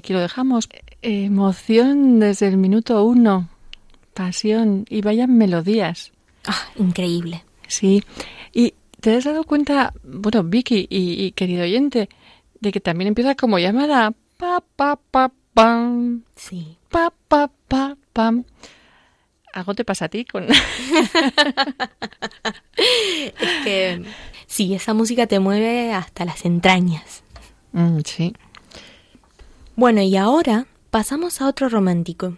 Aquí 0.00 0.12
lo 0.12 0.20
dejamos. 0.20 0.68
Emoción 1.02 2.18
desde 2.18 2.48
el 2.48 2.56
minuto 2.56 3.04
uno. 3.04 3.48
Pasión. 4.14 4.84
Y 4.88 5.02
vayan 5.02 5.36
melodías. 5.36 6.12
Ah, 6.46 6.68
increíble. 6.76 7.44
Sí. 7.68 8.02
Y 8.52 8.74
te 9.00 9.14
has 9.14 9.24
dado 9.24 9.44
cuenta, 9.44 9.92
bueno, 10.02 10.42
Vicky 10.42 10.86
y, 10.90 11.30
querido 11.32 11.62
oyente, 11.62 12.08
de 12.60 12.72
que 12.72 12.80
también 12.80 13.08
empieza 13.08 13.34
como 13.34 13.58
llamada 13.58 14.12
pa 14.36 14.62
pa 14.76 14.96
pa 14.96 15.30
pam. 15.54 16.24
Sí. 16.34 16.78
Pa 16.88 17.12
pa 17.28 17.50
pa 17.68 17.96
pam. 18.12 18.44
Algo 19.52 19.74
te 19.74 19.84
pasa 19.84 20.06
a 20.06 20.08
ti 20.08 20.24
con. 20.24 20.46
es 20.50 20.54
que 23.64 24.02
sí, 24.46 24.74
esa 24.74 24.94
música 24.94 25.26
te 25.26 25.40
mueve 25.40 25.92
hasta 25.92 26.24
las 26.24 26.44
entrañas. 26.44 27.22
Mm, 27.72 27.98
sí. 28.04 28.32
Bueno, 29.80 30.02
y 30.02 30.14
ahora 30.14 30.66
pasamos 30.90 31.40
a 31.40 31.48
otro 31.48 31.70
romántico. 31.70 32.36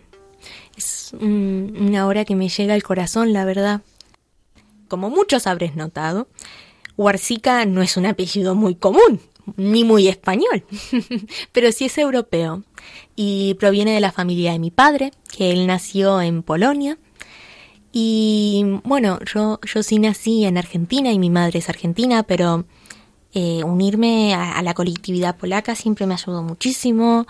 Es 0.76 1.12
una 1.20 2.07
obra 2.07 2.24
que 2.24 2.36
me 2.36 2.49
llega 2.49 2.72
al 2.72 2.84
corazón, 2.84 3.32
la 3.32 3.45
verdad. 3.45 3.80
Como 4.86 5.11
muchos 5.11 5.49
habréis 5.49 5.74
notado, 5.74 6.28
Huarcica 6.97 7.64
no 7.64 7.82
es 7.82 7.97
un 7.97 8.07
apellido 8.07 8.55
muy 8.55 8.76
común, 8.76 9.20
ni 9.57 9.82
muy 9.82 10.07
español, 10.07 10.62
pero 11.53 11.72
sí 11.72 11.86
es 11.86 11.99
europeo 11.99 12.62
y 13.16 13.55
proviene 13.55 13.93
de 13.93 14.01
la 14.01 14.12
familia 14.12 14.53
de 14.53 14.61
mi 14.61 14.70
padre, 14.70 15.11
que 15.36 15.51
él 15.51 15.66
nació 15.66 16.22
en 16.22 16.45
Polonia. 16.45 16.97
Y 17.90 18.64
bueno, 18.84 19.18
yo, 19.24 19.59
yo 19.64 19.82
sí 19.82 19.99
nací 19.99 20.45
en 20.45 20.59
Argentina 20.59 21.11
y 21.11 21.18
mi 21.18 21.28
madre 21.28 21.59
es 21.59 21.68
argentina, 21.68 22.22
pero 22.22 22.66
eh, 23.35 23.64
unirme 23.64 24.35
a, 24.35 24.61
la 24.62 24.74
colectividad 24.74 25.37
polaca 25.37 25.74
siempre 25.74 26.07
me 26.07 26.14
ayudó 26.14 26.43
muchísimo. 26.43 27.26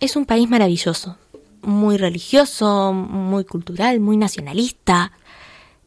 Es 0.00 0.16
un 0.16 0.26
país 0.26 0.50
maravilloso, 0.50 1.16
muy 1.62 1.96
religioso, 1.96 2.92
muy 2.92 3.44
cultural, 3.44 4.00
muy 4.00 4.16
nacionalista. 4.16 5.12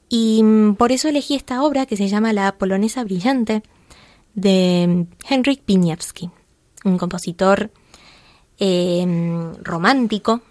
Y 0.07 0.41
mm, 0.41 0.75
por 0.75 0.91
eso 0.93 1.09
elegí 1.09 1.35
esta 1.35 1.63
obra 1.63 1.85
que 1.85 1.97
se 1.97 2.07
llama 2.07 2.31
La 2.31 2.57
Polonesa 2.57 3.03
Brillante 3.03 3.61
de 4.35 5.05
Henryk 5.27 5.61
Piniewski, 5.63 6.29
un 6.85 6.97
compositor 6.97 7.71
em, 8.57 9.53
romántico 9.63 10.41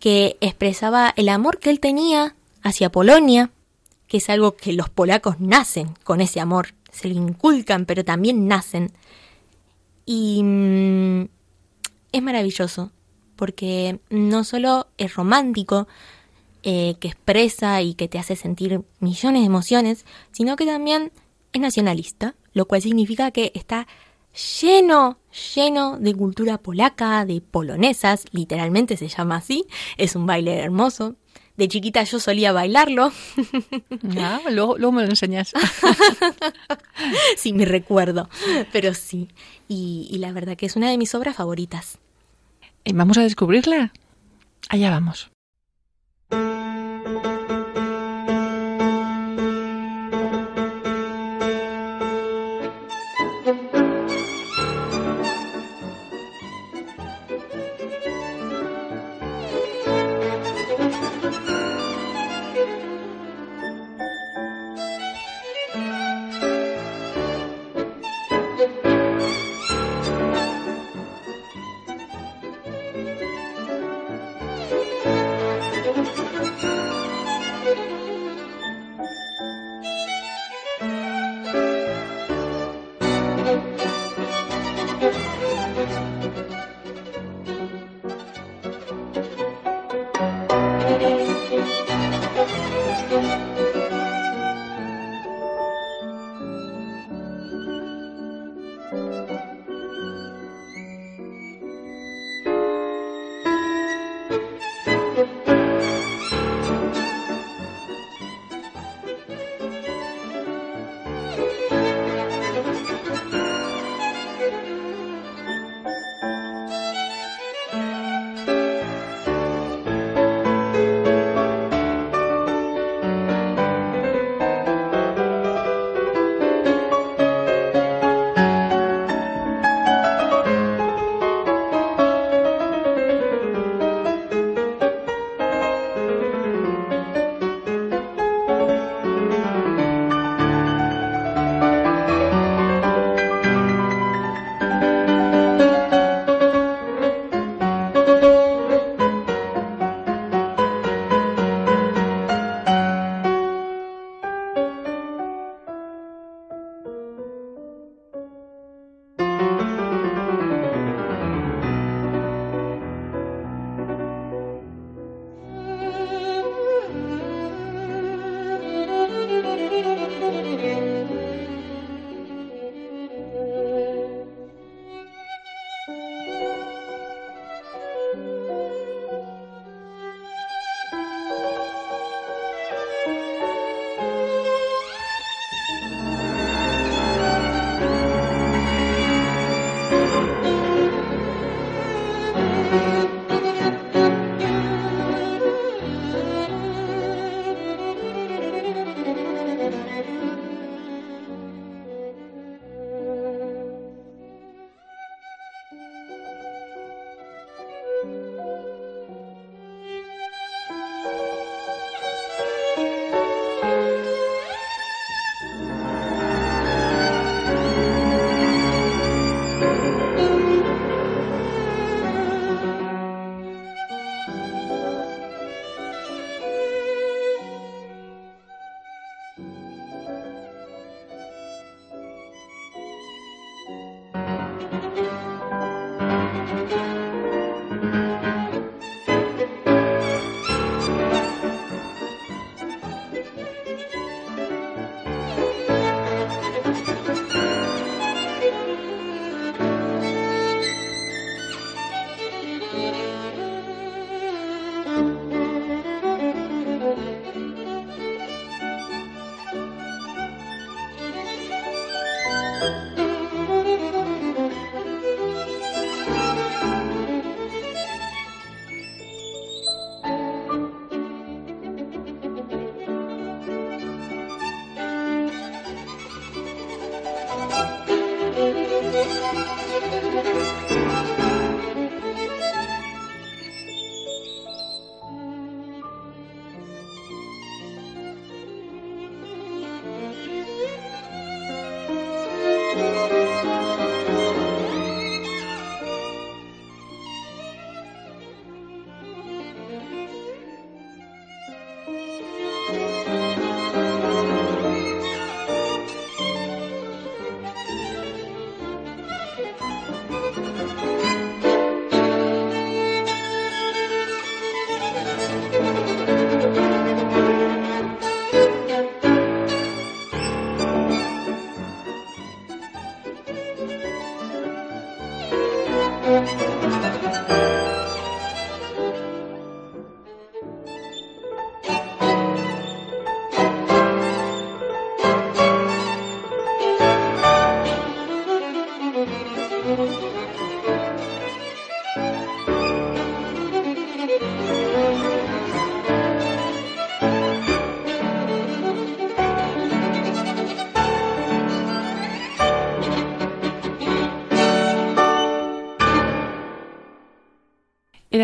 que 0.00 0.36
expresaba 0.40 1.12
el 1.16 1.28
amor 1.28 1.58
que 1.58 1.70
él 1.70 1.80
tenía 1.80 2.36
hacia 2.62 2.90
Polonia, 2.90 3.50
que 4.06 4.18
es 4.18 4.30
algo 4.30 4.56
que 4.56 4.72
los 4.72 4.88
polacos 4.88 5.40
nacen 5.40 5.94
con 6.04 6.20
ese 6.20 6.40
amor 6.40 6.74
se 6.98 7.08
le 7.08 7.14
inculcan, 7.14 7.86
pero 7.86 8.04
también 8.04 8.46
nacen. 8.48 8.92
Y 10.04 10.42
mm, 10.42 11.28
es 12.12 12.22
maravilloso, 12.22 12.92
porque 13.36 14.00
no 14.10 14.44
solo 14.44 14.88
es 14.98 15.14
romántico, 15.14 15.86
eh, 16.62 16.96
que 17.00 17.08
expresa 17.08 17.80
y 17.82 17.94
que 17.94 18.08
te 18.08 18.18
hace 18.18 18.34
sentir 18.34 18.82
millones 19.00 19.42
de 19.42 19.46
emociones, 19.46 20.04
sino 20.32 20.56
que 20.56 20.66
también 20.66 21.12
es 21.52 21.60
nacionalista, 21.60 22.34
lo 22.52 22.66
cual 22.66 22.82
significa 22.82 23.30
que 23.30 23.52
está 23.54 23.86
lleno, 24.60 25.18
lleno 25.54 25.98
de 25.98 26.14
cultura 26.14 26.58
polaca, 26.58 27.24
de 27.24 27.40
polonesas, 27.40 28.24
literalmente 28.32 28.96
se 28.96 29.08
llama 29.08 29.36
así, 29.36 29.66
es 29.96 30.16
un 30.16 30.26
baile 30.26 30.58
hermoso, 30.58 31.16
de 31.58 31.68
chiquita 31.68 32.02
yo 32.04 32.20
solía 32.20 32.52
bailarlo. 32.52 33.12
Ah, 34.16 34.40
luego, 34.50 34.92
me 34.92 35.02
lo 35.02 35.08
enseñas. 35.08 35.52
sí, 37.36 37.52
me 37.52 37.64
recuerdo. 37.64 38.30
Pero 38.72 38.94
sí. 38.94 39.28
Y, 39.68 40.08
y 40.10 40.18
la 40.18 40.32
verdad 40.32 40.56
que 40.56 40.66
es 40.66 40.76
una 40.76 40.88
de 40.88 40.96
mis 40.96 41.14
obras 41.14 41.36
favoritas. 41.36 41.98
¿Y 42.84 42.92
vamos 42.92 43.18
a 43.18 43.22
descubrirla? 43.22 43.92
Allá 44.70 44.90
vamos. 44.90 45.30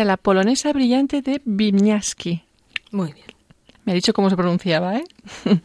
Era 0.05 0.13
la 0.13 0.17
polonesa 0.17 0.71
brillante 0.71 1.21
de 1.21 1.41
Wieniawski. 1.45 2.43
Muy 2.91 3.13
bien. 3.13 3.25
Me 3.83 3.91
ha 3.91 3.95
dicho 3.95 4.13
cómo 4.13 4.29
se 4.29 4.35
pronunciaba, 4.35 4.97
¿eh? 4.97 5.03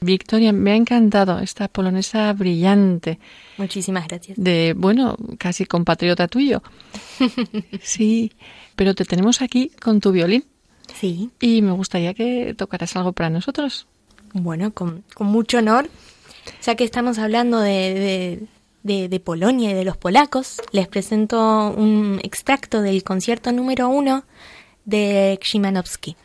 Victoria, 0.00 0.52
me 0.52 0.72
ha 0.72 0.76
encantado 0.76 1.40
esta 1.40 1.68
polonesa 1.68 2.32
brillante. 2.32 3.18
Muchísimas 3.58 4.08
gracias. 4.08 4.38
De, 4.38 4.74
bueno, 4.76 5.16
casi 5.38 5.66
compatriota 5.66 6.28
tuyo. 6.28 6.62
Sí, 7.82 8.32
pero 8.76 8.94
te 8.94 9.04
tenemos 9.04 9.42
aquí 9.42 9.70
con 9.82 10.00
tu 10.00 10.12
violín. 10.12 10.44
Sí. 10.98 11.30
Y 11.40 11.62
me 11.62 11.72
gustaría 11.72 12.14
que 12.14 12.54
tocaras 12.54 12.96
algo 12.96 13.12
para 13.12 13.30
nosotros. 13.30 13.86
Bueno, 14.32 14.72
con, 14.72 15.04
con 15.14 15.26
mucho 15.26 15.58
honor. 15.58 15.88
Ya 16.62 16.74
que 16.74 16.84
estamos 16.84 17.18
hablando 17.18 17.60
de, 17.60 17.70
de, 17.70 18.46
de, 18.82 19.20
Polonia 19.20 19.70
y 19.70 19.74
de 19.74 19.84
los 19.84 19.96
polacos, 19.96 20.60
les 20.72 20.88
presento 20.88 21.70
un 21.70 22.20
extracto 22.22 22.82
del 22.82 23.04
concierto 23.04 23.52
número 23.52 23.88
uno 23.88 24.24
de 24.84 25.38
Szymanowski. 25.42 26.16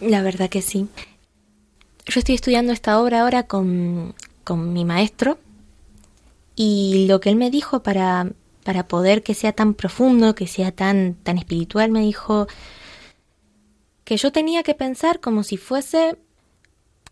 La 0.00 0.22
verdad 0.22 0.48
que 0.48 0.62
sí. 0.62 0.88
Yo 2.06 2.20
estoy 2.20 2.34
estudiando 2.36 2.72
esta 2.72 3.00
obra 3.00 3.22
ahora 3.22 3.46
con, 3.46 4.14
con 4.44 4.72
mi 4.72 4.84
maestro 4.84 5.38
y 6.56 7.06
lo 7.06 7.20
que 7.20 7.28
él 7.28 7.36
me 7.36 7.50
dijo 7.50 7.82
para, 7.82 8.32
para 8.64 8.88
poder 8.88 9.22
que 9.22 9.34
sea 9.34 9.52
tan 9.52 9.74
profundo, 9.74 10.34
que 10.34 10.46
sea 10.46 10.72
tan, 10.72 11.14
tan 11.14 11.38
espiritual, 11.38 11.90
me 11.90 12.00
dijo 12.00 12.48
que 14.04 14.16
yo 14.16 14.32
tenía 14.32 14.62
que 14.62 14.74
pensar 14.74 15.20
como 15.20 15.42
si 15.42 15.56
fuese, 15.56 16.16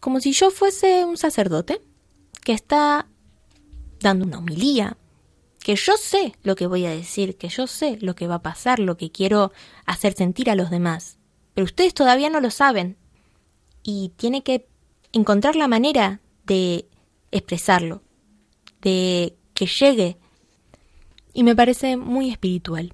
como 0.01 0.21
si 0.21 0.33
yo 0.33 0.51
fuese 0.51 1.05
un 1.05 1.17
sacerdote 1.17 1.83
que 2.43 2.53
está 2.53 3.07
dando 4.01 4.25
una 4.25 4.39
homilía, 4.39 4.97
que 5.61 5.77
yo 5.77 5.97
sé 5.97 6.35
lo 6.43 6.57
que 6.57 6.67
voy 6.67 6.87
a 6.87 6.91
decir, 6.91 7.37
que 7.37 7.49
yo 7.49 7.67
sé 7.67 7.99
lo 8.01 8.15
que 8.15 8.27
va 8.27 8.37
a 8.37 8.43
pasar, 8.43 8.79
lo 8.79 8.97
que 8.97 9.11
quiero 9.11 9.53
hacer 9.85 10.15
sentir 10.15 10.49
a 10.49 10.55
los 10.55 10.71
demás. 10.71 11.19
Pero 11.57 11.65
ustedes 11.65 11.95
todavía 11.95 12.29
no 12.29 12.41
lo 12.41 12.51
saben. 12.51 12.99
Y 13.83 14.13
tiene 14.17 14.43
que 14.43 14.69
encontrar 15.13 15.57
la 15.57 15.69
manera 15.69 16.21
de 16.45 16.85
expresarlo, 17.33 18.03
de 18.83 19.35
que 19.55 19.65
llegue. 19.65 20.19
Y 21.33 21.45
me 21.45 21.57
parece 21.57 21.97
muy 21.97 22.29
espiritual. 22.31 22.93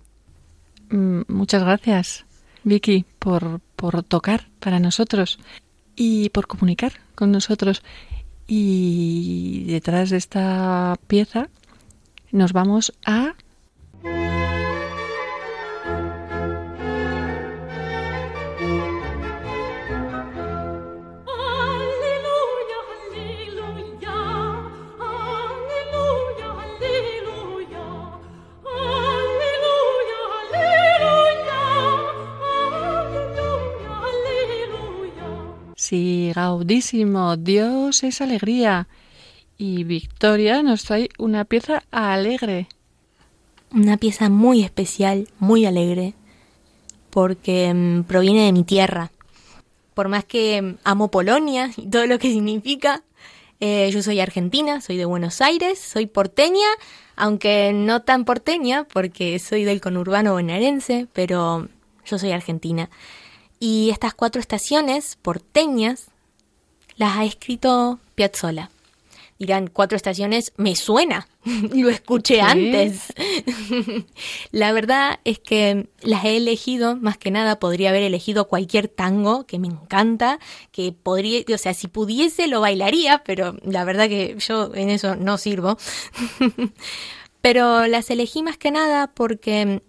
Mm, 0.90 1.22
muchas 1.26 1.64
gracias, 1.64 2.24
Vicky, 2.62 3.04
por, 3.18 3.58
por 3.74 4.04
tocar 4.04 4.48
para 4.60 4.78
nosotros 4.78 5.40
y 5.96 6.28
por 6.28 6.46
comunicar 6.46 6.92
con 7.16 7.32
nosotros. 7.32 7.82
Y 8.46 9.64
detrás 9.66 10.10
de 10.10 10.18
esta 10.18 10.96
pieza 11.08 11.48
nos 12.30 12.52
vamos 12.52 12.92
a... 13.04 13.34
Sí, 35.92 36.32
gaudísimo, 36.34 37.36
Dios 37.36 38.02
es 38.02 38.22
alegría. 38.22 38.88
Y 39.58 39.84
Victoria 39.84 40.62
nos 40.62 40.84
trae 40.84 41.10
una 41.18 41.44
pieza 41.44 41.82
alegre. 41.90 42.66
Una 43.70 43.98
pieza 43.98 44.30
muy 44.30 44.62
especial, 44.62 45.28
muy 45.38 45.66
alegre, 45.66 46.14
porque 47.10 47.74
mm, 47.74 48.04
proviene 48.04 48.46
de 48.46 48.52
mi 48.52 48.64
tierra. 48.64 49.10
Por 49.92 50.08
más 50.08 50.24
que 50.24 50.62
mm, 50.62 50.78
amo 50.82 51.10
Polonia 51.10 51.70
y 51.76 51.86
todo 51.88 52.06
lo 52.06 52.18
que 52.18 52.30
significa, 52.32 53.02
eh, 53.60 53.90
yo 53.92 54.02
soy 54.02 54.18
argentina, 54.20 54.80
soy 54.80 54.96
de 54.96 55.04
Buenos 55.04 55.42
Aires, 55.42 55.78
soy 55.78 56.06
porteña, 56.06 56.68
aunque 57.16 57.74
no 57.74 58.00
tan 58.00 58.24
porteña 58.24 58.84
porque 58.84 59.38
soy 59.38 59.64
del 59.64 59.82
conurbano 59.82 60.32
bonaerense, 60.32 61.06
pero 61.12 61.68
yo 62.06 62.18
soy 62.18 62.32
argentina. 62.32 62.88
Y 63.62 63.90
estas 63.90 64.12
cuatro 64.12 64.40
estaciones 64.40 65.16
porteñas 65.22 66.06
las 66.96 67.16
ha 67.16 67.24
escrito 67.24 68.00
Piazzolla 68.16 68.70
dirán 69.38 69.66
cuatro 69.66 69.96
estaciones, 69.96 70.52
me 70.56 70.76
suena, 70.76 71.26
lo 71.74 71.88
escuché 71.90 72.40
antes. 72.40 73.12
la 74.52 74.70
verdad 74.70 75.18
es 75.24 75.40
que 75.40 75.88
las 76.00 76.24
he 76.24 76.36
elegido, 76.36 76.96
más 76.96 77.18
que 77.18 77.32
nada 77.32 77.58
podría 77.58 77.90
haber 77.90 78.04
elegido 78.04 78.46
cualquier 78.46 78.86
tango 78.86 79.44
que 79.44 79.58
me 79.58 79.66
encanta, 79.66 80.38
que 80.70 80.92
podría, 80.92 81.42
o 81.52 81.58
sea, 81.58 81.74
si 81.74 81.88
pudiese 81.88 82.46
lo 82.46 82.60
bailaría, 82.60 83.24
pero 83.24 83.56
la 83.64 83.84
verdad 83.84 84.08
que 84.08 84.36
yo 84.38 84.72
en 84.74 84.90
eso 84.90 85.16
no 85.16 85.38
sirvo. 85.38 85.76
pero 87.40 87.88
las 87.88 88.10
elegí 88.10 88.44
más 88.44 88.58
que 88.58 88.70
nada 88.70 89.08
porque, 89.08 89.82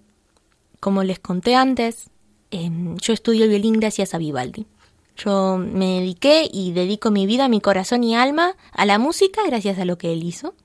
como 0.80 1.03
les 1.03 1.19
conté 1.19 1.55
antes, 1.55 2.09
em, 2.54 2.95
yo 2.97 3.14
estudio 3.14 3.43
el 3.43 3.49
violín 3.49 3.80
gracias 3.80 4.14
a 4.14 4.18
Vivaldi. 4.18 4.66
Yo 5.18 5.58
me 5.58 5.99
dediqué 5.99 6.49
y 6.51 6.72
dedico 6.72 7.12
mi 7.12 7.26
vida, 7.26 7.47
mi 7.47 7.62
corazón 7.62 8.04
y 8.04 8.16
alma 8.16 8.56
a 8.72 8.86
la 8.86 8.97
música 8.97 9.41
gracias 9.45 9.78
a 9.78 9.86
lo 9.86 9.97
que 9.97 10.12
él 10.14 10.24
hizo. 10.24 10.56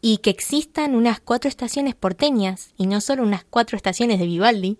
Y 0.00 0.18
que 0.18 0.30
existan 0.30 0.94
unas 0.94 1.20
cuatro 1.20 1.48
estaciones 1.48 1.94
porteñas 1.94 2.72
y 2.76 2.86
no 2.86 3.00
solo 3.00 3.22
unas 3.22 3.44
cuatro 3.44 3.76
estaciones 3.76 4.18
de 4.18 4.26
Vivaldi, 4.26 4.78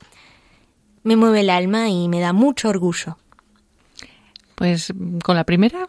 me 1.02 1.16
mueve 1.16 1.40
el 1.40 1.50
alma 1.50 1.88
y 1.88 2.08
me 2.08 2.20
da 2.20 2.32
mucho 2.32 2.68
orgullo. 2.68 3.18
Pues 4.54 4.92
con 5.24 5.36
la 5.36 5.44
primera 5.44 5.88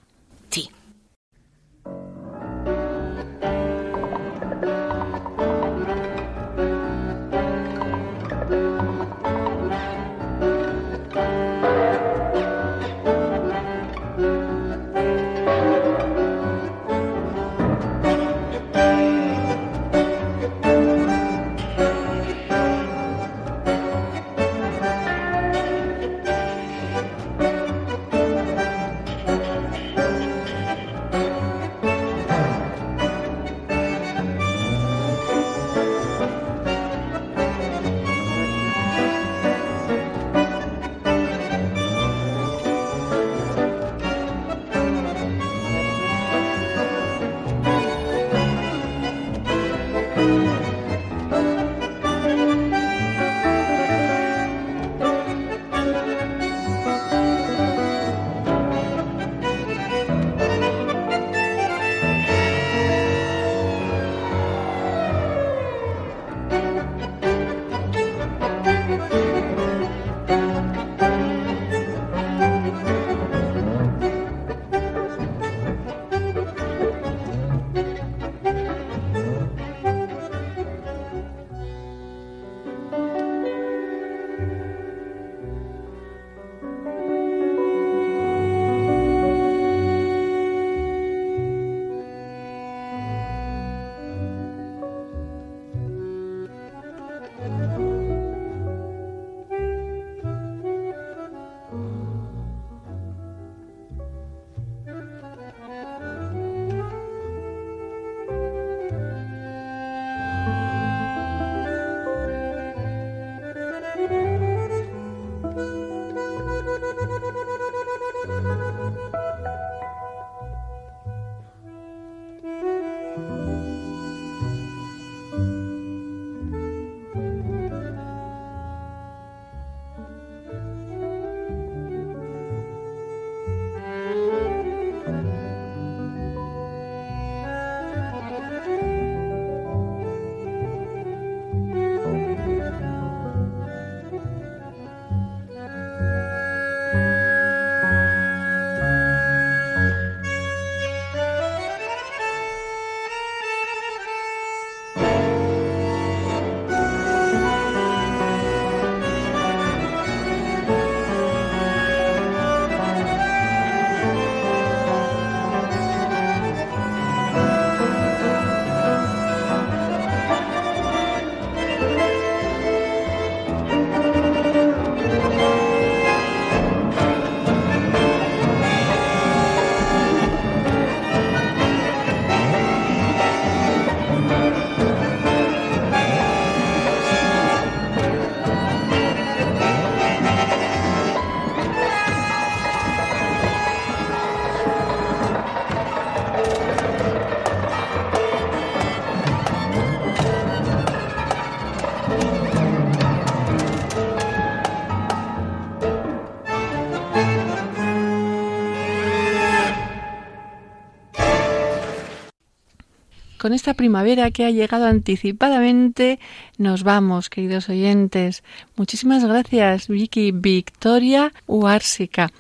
con 213.49 213.55
esta 213.55 213.73
primavera 213.73 214.29
que 214.29 214.45
ha 214.45 214.51
llegado 214.51 214.85
anticipadamente, 214.85 216.19
nos 216.59 216.83
vamos, 216.83 217.31
queridos 217.31 217.67
oyentes. 217.67 218.43
Muchísimas 218.75 219.25
gracias, 219.25 219.87
Vicky 219.87 220.31
Victoria 220.31 221.33
Uársica. 221.47 222.31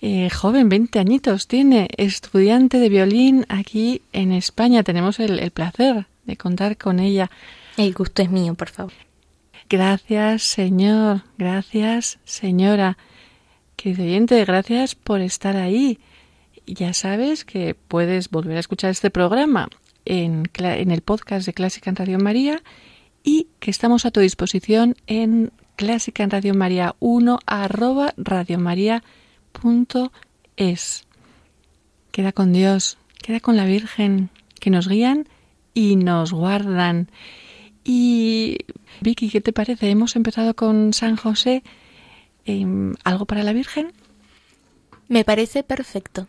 Eh, 0.00 0.30
joven, 0.30 0.68
20 0.68 1.00
añitos 1.00 1.48
tiene, 1.48 1.88
estudiante 1.96 2.78
de 2.78 2.88
violín 2.88 3.44
aquí 3.48 4.02
en 4.12 4.30
España. 4.30 4.84
Tenemos 4.84 5.18
el, 5.18 5.40
el 5.40 5.50
placer 5.50 6.06
de 6.26 6.36
contar 6.36 6.76
con 6.76 7.00
ella. 7.00 7.28
El 7.76 7.92
gusto 7.92 8.22
es 8.22 8.30
mío, 8.30 8.54
por 8.54 8.68
favor. 8.68 8.92
Gracias, 9.68 10.44
señor. 10.44 11.22
Gracias, 11.38 12.20
señora. 12.24 12.98
Querido 13.74 14.04
oyente, 14.04 14.44
gracias 14.44 14.94
por 14.94 15.22
estar 15.22 15.56
ahí. 15.56 15.98
Ya 16.66 16.94
sabes 16.94 17.44
que 17.44 17.74
puedes 17.74 18.30
volver 18.30 18.58
a 18.58 18.60
escuchar 18.60 18.90
este 18.90 19.10
programa 19.10 19.68
en, 20.04 20.50
el 20.56 21.00
podcast 21.02 21.46
de 21.46 21.52
Clásica 21.52 21.90
en 21.90 21.96
Radio 21.96 22.18
María 22.18 22.62
y 23.22 23.48
que 23.60 23.70
estamos 23.70 24.04
a 24.04 24.10
tu 24.10 24.20
disposición 24.20 24.96
en 25.06 25.52
Clásica 25.76 26.22
en 26.22 26.30
Radio 26.30 26.54
María 26.54 26.94
1 27.00 27.38
arroba 27.46 28.14
es. 30.56 31.04
Queda 32.10 32.32
con 32.32 32.52
Dios, 32.52 32.98
queda 33.22 33.40
con 33.40 33.56
la 33.56 33.64
Virgen, 33.64 34.30
que 34.60 34.70
nos 34.70 34.88
guían 34.88 35.28
y 35.74 35.96
nos 35.96 36.32
guardan. 36.32 37.10
Y 37.84 38.58
Vicky, 39.00 39.30
¿qué 39.30 39.40
te 39.40 39.52
parece? 39.52 39.90
Hemos 39.90 40.14
empezado 40.16 40.54
con 40.54 40.92
San 40.92 41.16
José. 41.16 41.62
Em, 42.44 42.94
¿Algo 43.04 43.24
para 43.26 43.42
la 43.42 43.52
Virgen? 43.52 43.92
Me 45.08 45.24
parece 45.24 45.62
perfecto. 45.62 46.28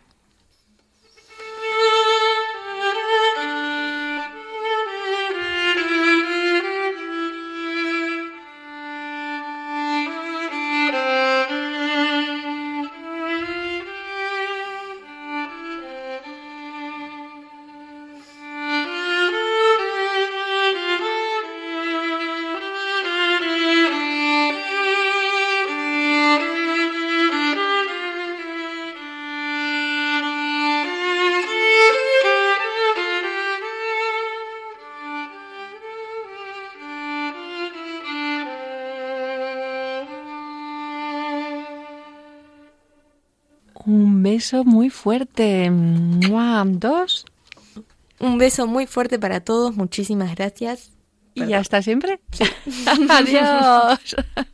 Beso 44.34 44.64
muy 44.64 44.90
fuerte. 44.90 45.70
Dos. 45.70 47.24
Un 48.18 48.38
beso 48.38 48.66
muy 48.66 48.86
fuerte 48.86 49.18
para 49.18 49.40
todos. 49.40 49.76
Muchísimas 49.76 50.34
gracias. 50.34 50.92
Y 51.34 51.52
hasta 51.52 51.82
siempre. 51.82 52.20
Adiós. 53.08 54.16